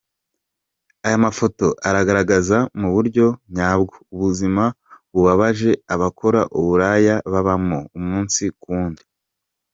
[1.05, 4.63] Aya mafoto aragaragaza mu buryo nyabwo ubuzima
[5.13, 9.03] bubabaje abakora uburaya babamo umunsi ku wundi.